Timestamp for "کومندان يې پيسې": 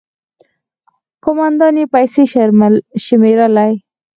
1.23-2.23